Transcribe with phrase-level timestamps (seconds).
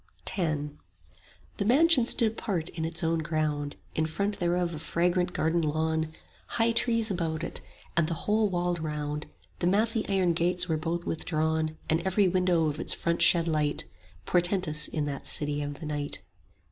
[0.35, 0.59] X
[1.57, 6.11] The mansion stood apart in its own ground; In front thereof a fragrant garden lawn,
[6.57, 7.61] High trees about it,
[7.95, 9.27] and the whole walled round:
[9.59, 13.83] The massy iron gates were both withdrawn; And every window of its front shed light,
[14.25, 16.23] 5 Portentous in that City of the Night.